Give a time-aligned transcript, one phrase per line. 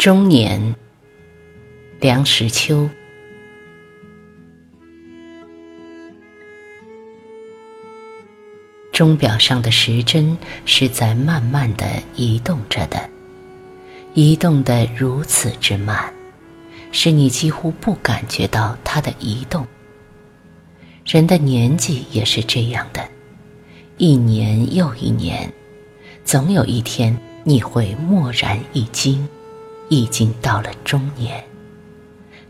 [0.00, 0.74] 中年，
[2.00, 2.88] 梁实秋。
[8.92, 11.86] 钟表上的时针是在慢慢的
[12.16, 13.10] 移动着的，
[14.14, 16.10] 移动的如此之慢，
[16.92, 19.66] 使你几乎不感觉到它的移动。
[21.04, 23.06] 人的年纪也是这样的，
[23.98, 25.52] 一年又一年，
[26.24, 29.28] 总有一天你会蓦然一惊。
[29.90, 31.44] 已经到了中年，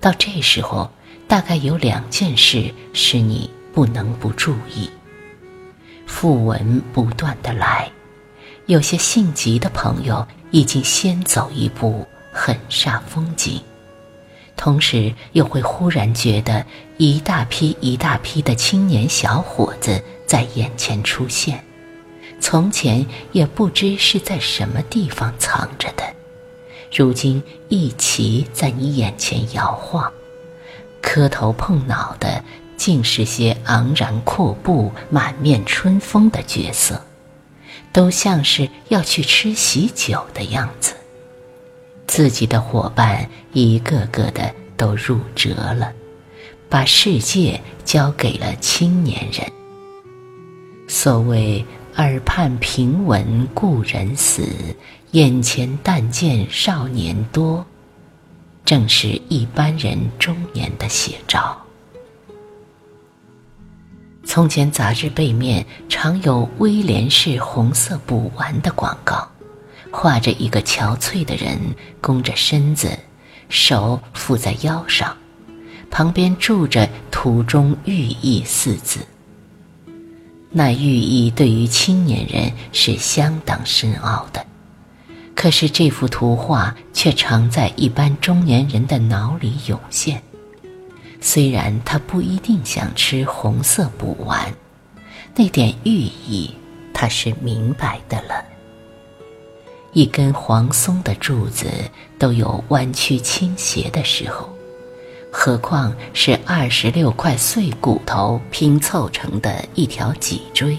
[0.00, 0.90] 到这时候，
[1.28, 4.90] 大概有两件事是你不能不注意。
[6.08, 7.90] 讣文不断的来，
[8.64, 13.60] 有些性急的朋友已经先走一步，很煞风景；
[14.56, 16.64] 同时又会忽然觉得
[16.96, 21.62] 一大批一大批的青年小伙子在眼前出现，
[22.40, 26.15] 从前也不知是在什么地方藏着的。
[26.94, 30.10] 如今一齐在你眼前摇晃，
[31.02, 32.42] 磕头碰脑的，
[32.76, 37.00] 竟是些昂然阔步、满面春风的角色，
[37.92, 40.94] 都像是要去吃喜酒的样子。
[42.06, 45.92] 自己的伙伴一个个的都入辙了，
[46.68, 49.44] 把世界交给了青年人。
[50.88, 51.64] 所谓
[51.96, 54.48] 耳畔平闻故人死。
[55.12, 57.64] 眼前但见少年多，
[58.64, 61.56] 正是一般人中年的写照。
[64.24, 69.26] 从前杂志背面常有威廉士红色补丸的广告，
[69.92, 71.58] 画着一个憔悴的人
[72.00, 72.98] 弓着身子，
[73.48, 75.16] 手负在腰上，
[75.88, 78.98] 旁边住着“图中寓意”四字。
[80.50, 84.44] 那寓意对于青年人是相当深奥的。
[85.36, 90.20] 可是这幅图画却常在一般中年人的脑里涌现。
[91.20, 94.52] 虽然他不一定想吃红色补丸，
[95.34, 96.52] 那点寓意
[96.92, 98.44] 他是明白的了。
[99.92, 101.66] 一根黄松的柱子
[102.18, 104.48] 都有弯曲倾斜的时候，
[105.30, 110.78] 何况是二十六块碎骨头拼凑成的一条脊椎？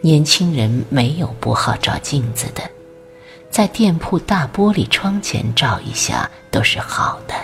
[0.00, 2.62] 年轻人没有不好照镜子的。
[3.56, 7.34] 在店铺大玻璃窗前照一下都是好的，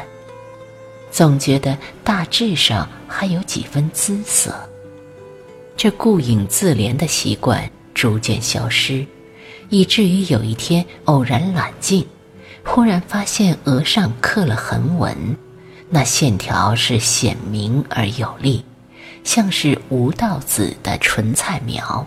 [1.10, 1.74] 总觉得
[2.04, 4.54] 大致上还有几分姿色。
[5.74, 9.06] 这顾影自怜的习惯逐渐消失，
[9.70, 12.06] 以至于有一天偶然揽镜，
[12.62, 15.16] 忽然发现额上刻了横纹，
[15.88, 18.62] 那线条是显明而有力，
[19.24, 22.06] 像是吴道子的纯菜苗。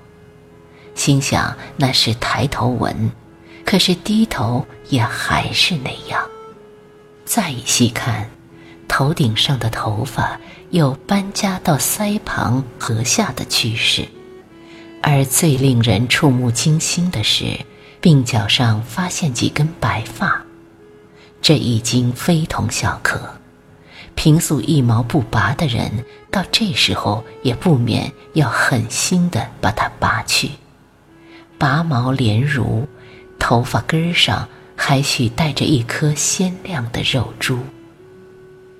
[0.93, 3.11] 心想那是抬头纹。
[3.65, 6.23] 可是低头也还是那样。
[7.25, 8.29] 再细看，
[8.87, 10.39] 头顶上的头发
[10.69, 14.07] 有搬家到腮旁颌下的趋势，
[15.01, 17.59] 而最令人触目惊心的是，
[18.01, 20.45] 鬓角上发现几根白发，
[21.41, 23.19] 这已经非同小可。
[24.13, 30.51] 平素一毛不拔的人，到这时候也不免要狠心的把它拔去，
[31.57, 32.87] 拔毛连如。
[33.47, 37.59] 头发根上还许带着一颗鲜亮的肉珠，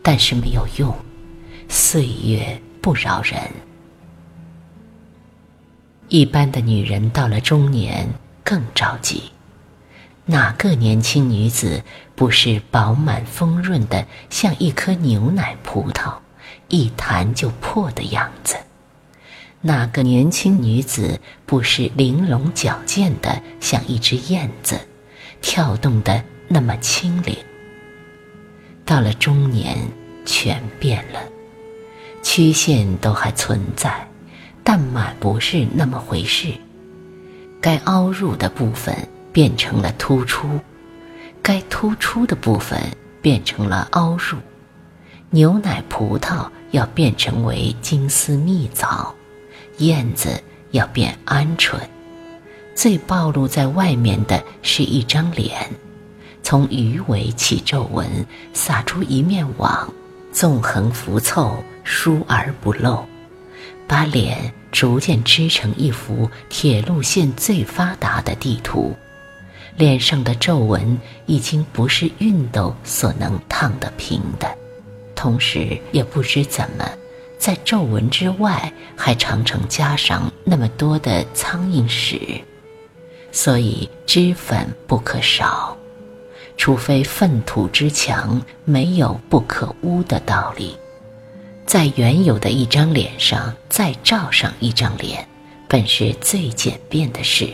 [0.01, 0.91] 但是没有用，
[1.69, 3.39] 岁月不饶人。
[6.07, 8.09] 一般的女人到了中年
[8.43, 9.31] 更着急，
[10.25, 11.83] 哪个年轻女子
[12.15, 16.11] 不是饱满丰润的，像一颗牛奶葡萄，
[16.69, 18.55] 一弹就破的样子？
[19.67, 24.79] 哪个年轻女子不是玲珑矫健的，像一只燕子，
[25.41, 27.35] 跳动的那么轻灵？
[28.85, 29.75] 到了中年，
[30.23, 31.19] 全变了，
[32.21, 34.07] 曲线都还存在，
[34.63, 36.53] 但满不是那么回事。
[37.59, 38.95] 该凹入的部分
[39.33, 40.47] 变成了突出，
[41.41, 42.79] 该突出的部分
[43.19, 44.37] 变成了凹入。
[45.31, 49.11] 牛奶葡萄要变成为金丝蜜枣。
[49.77, 50.41] 燕子
[50.71, 51.75] 要变鹌鹑，
[52.73, 55.69] 最暴露在外面的是一张脸，
[56.43, 58.07] 从鱼尾起皱纹，
[58.53, 59.91] 撒出一面网，
[60.31, 63.05] 纵横浮凑，疏而不漏，
[63.87, 68.95] 把脸逐渐织成一幅铁路线最发达的地图。
[69.77, 74.47] 脸上的皱纹已经不是熨斗所能烫得平的，
[75.15, 76.89] 同时也不知怎么。
[77.37, 82.41] 在皱纹之外，还常常加上那么多的苍蝇屎，
[83.31, 85.77] 所以脂粉不可少。
[86.57, 90.75] 除非粪土之墙没有不可污的道理，
[91.65, 95.27] 在原有的一张脸上再罩上一张脸，
[95.67, 97.49] 本是最简便的事。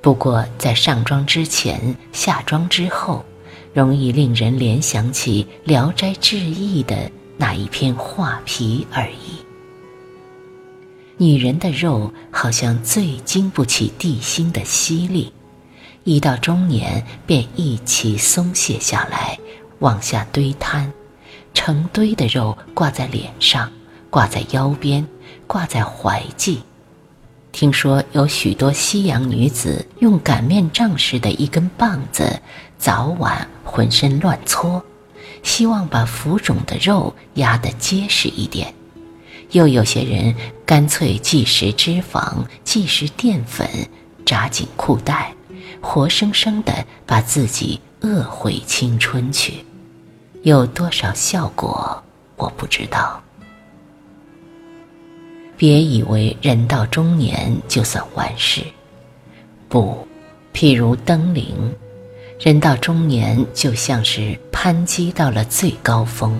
[0.00, 3.24] 不过在上妆之前、下妆之后，
[3.72, 7.10] 容易令人联想起《聊斋志异》的
[7.44, 9.44] 那一片画皮而已。
[11.18, 15.30] 女人的肉好像最经不起地心的吸力。
[16.04, 19.38] 一到中年，便一起松懈下来，
[19.80, 20.90] 往下堆摊，
[21.52, 23.70] 成堆的肉挂在脸上，
[24.08, 25.06] 挂在腰边，
[25.46, 26.62] 挂在怀际。
[27.52, 32.40] 听说有许多西洋女子用擀面杖似的一根棒子，
[32.78, 34.82] 早晚浑身乱搓，
[35.42, 38.74] 希望把浮肿的肉压得结实一点。
[39.50, 40.34] 又有些人
[40.66, 43.68] 干脆忌食脂肪，忌食淀粉，
[44.24, 45.34] 扎紧裤带。
[45.80, 46.72] 活生生的
[47.04, 49.64] 把自己饿回青春去，
[50.42, 52.02] 有多少效果
[52.36, 53.22] 我不知道。
[55.58, 58.62] 别以为人到中年就算完事，
[59.68, 60.08] 不，
[60.54, 61.54] 譬如登临，
[62.38, 66.38] 人到中年就像是攀击到了最高峰，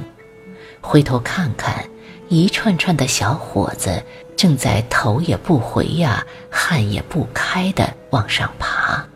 [0.81, 1.89] 回头看看，
[2.29, 4.03] 一串串的小伙子
[4.37, 9.07] 正在头也不回呀，汗也不开的往上爬。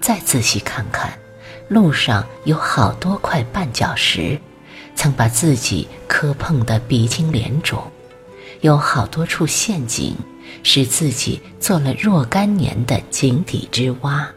[0.00, 1.16] 再仔细看看，
[1.68, 4.38] 路上有好多块绊脚石，
[4.94, 7.78] 曾把自己磕碰得鼻青脸肿；
[8.60, 10.14] 有好多处陷阱，
[10.62, 14.28] 使自己做了若干年的井底之蛙。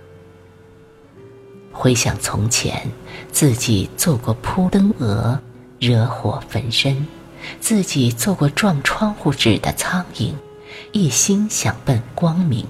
[1.71, 2.89] 回想从前，
[3.31, 5.39] 自己做过扑灯蛾，
[5.79, 6.95] 惹火焚身；
[7.59, 10.33] 自己做过撞窗户纸的苍蝇，
[10.91, 12.65] 一心想奔光明。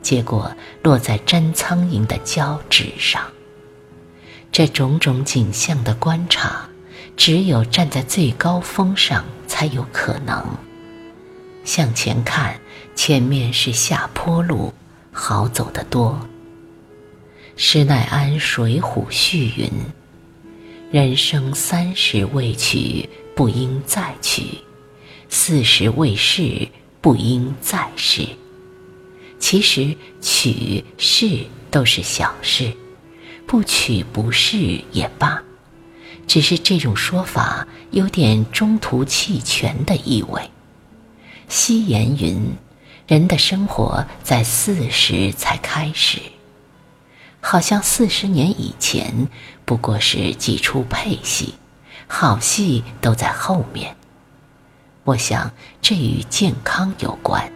[0.00, 3.22] 结果落在粘苍蝇的胶纸上。
[4.52, 6.68] 这种种景象的观察，
[7.16, 10.42] 只有站在最高峰上才有可能。
[11.64, 12.58] 向前看，
[12.94, 14.72] 前面是下坡路，
[15.12, 16.18] 好走得多。
[17.60, 19.68] 施耐庵《水浒》序云
[20.92, 24.44] ：“人生三十未娶，不应再娶；
[25.28, 26.68] 四十未仕，
[27.00, 28.24] 不应再仕。”
[29.40, 32.72] 其实娶是都是小事，
[33.44, 35.42] 不娶不是也罢，
[36.28, 40.40] 只是这种说法有点中途弃权的意味。
[41.48, 42.40] 西言云
[43.08, 46.20] ：“人的生活在四十才开始，
[47.40, 49.28] 好像四十年以前
[49.64, 51.54] 不过是几出配戏，
[52.06, 53.96] 好戏都在后面。”
[55.04, 55.50] 我想
[55.80, 57.50] 这与健康有关。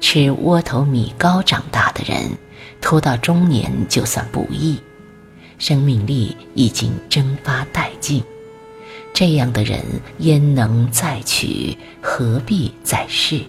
[0.00, 2.32] 吃窝头米糕长大的人，
[2.82, 4.78] 拖到中年就算不易，
[5.58, 8.22] 生命力已经蒸发殆尽。
[9.14, 9.82] 这样的人
[10.18, 11.78] 焉能再娶？
[12.02, 13.40] 何必再试？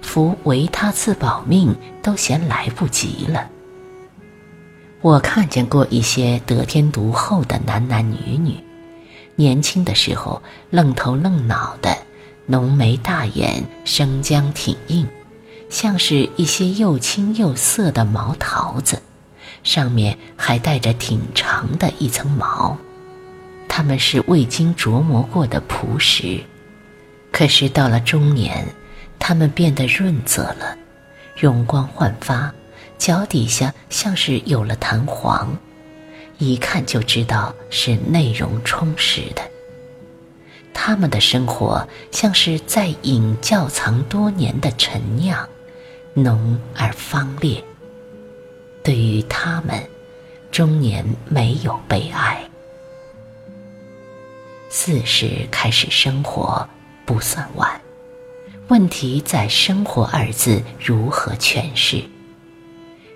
[0.00, 3.50] 夫为他自保命，都嫌来不及了。
[5.02, 8.56] 我看见过一些得天独厚的男男女女，
[9.34, 10.40] 年轻的时候
[10.70, 11.98] 愣头愣脑的，
[12.46, 15.04] 浓眉大眼，生姜挺硬。
[15.68, 19.02] 像是一些又青又涩的毛桃子，
[19.64, 22.76] 上面还带着挺长的一层毛，
[23.66, 26.38] 他们是未经琢磨过的朴实。
[27.32, 28.64] 可是到了中年，
[29.18, 30.76] 他们变得润泽了，
[31.36, 32.54] 容光焕发，
[33.02, 35.58] 脚底下像是有了弹簧，
[36.38, 39.42] 一看就知道是内容充实的。
[40.72, 45.48] 他们的生活像是在饮窖藏多年的陈酿。
[46.14, 47.64] 浓而芳烈。
[48.84, 49.82] 对于他们，
[50.52, 52.48] 中年没有悲哀。
[54.70, 56.68] 四十开始生活
[57.04, 57.80] 不算晚，
[58.68, 62.00] 问题在“生活”二字如何诠释。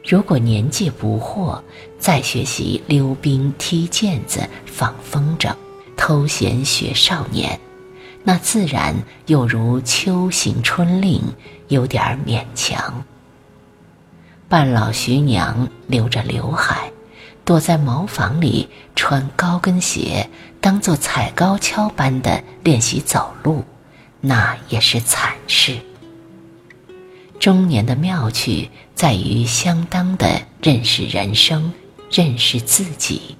[0.06, 1.60] 如果年纪不惑，
[1.98, 5.52] 再学习溜冰、踢毽子、放风筝、
[5.96, 7.58] 偷闲学少年。
[8.22, 8.94] 那自然
[9.26, 11.20] 又如秋行春令，
[11.66, 13.02] 有点勉强。
[14.48, 16.92] 半老徐娘留着刘海，
[17.44, 23.64] 躲在茅房里穿高跟鞋，当做踩高跷般的练习走路，
[24.20, 25.76] 那也是惨事。
[27.46, 31.72] 中年的妙趣在于相当的认识人生，
[32.10, 33.36] 认识自己，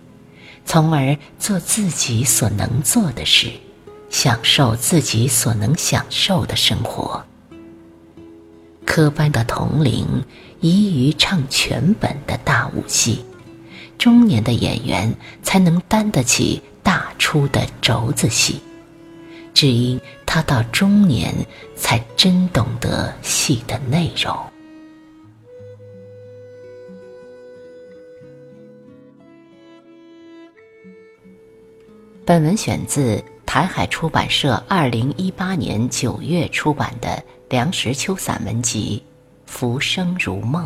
[0.65, 3.51] 从而做自己所能做的事。
[4.09, 7.27] 享受自己所能享受的生活。
[8.85, 10.07] 科班的统领
[10.61, 13.25] 宜于唱全本的大武戏，
[13.99, 18.61] 中年的演员才能担得起大出的轴子戏，
[19.53, 20.01] 只因
[20.37, 21.35] 他到中年
[21.75, 24.37] 才真懂得戏的内容。
[32.26, 39.02] 本文选自台海出版社二零一八年九月出版的梁实秋散文集
[39.50, 40.62] 《浮生如梦》。